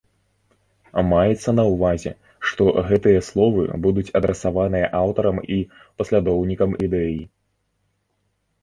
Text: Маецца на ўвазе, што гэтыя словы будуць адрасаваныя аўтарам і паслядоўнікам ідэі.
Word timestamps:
Маецца 1.09 1.49
на 1.59 1.65
ўвазе, 1.71 2.13
што 2.51 2.63
гэтыя 2.89 3.19
словы 3.29 3.61
будуць 3.85 4.07
адрасаваныя 4.21 4.89
аўтарам 5.03 5.37
і 5.59 5.61
паслядоўнікам 5.97 6.71
ідэі. 6.89 7.23